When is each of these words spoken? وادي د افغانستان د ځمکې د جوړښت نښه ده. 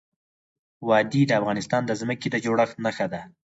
وادي 0.87 1.21
د 1.27 1.31
افغانستان 1.39 1.81
د 1.85 1.91
ځمکې 2.01 2.27
د 2.31 2.35
جوړښت 2.45 2.75
نښه 2.85 3.07
ده. 3.13 3.21